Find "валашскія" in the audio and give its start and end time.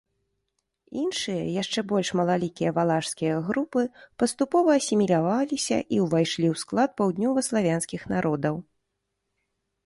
2.77-3.35